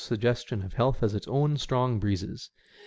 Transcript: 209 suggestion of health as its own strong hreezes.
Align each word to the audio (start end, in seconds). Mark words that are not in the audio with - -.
209 0.03 0.17
suggestion 0.33 0.61
of 0.63 0.73
health 0.73 1.03
as 1.03 1.13
its 1.13 1.27
own 1.27 1.57
strong 1.57 2.01
hreezes. 2.01 2.49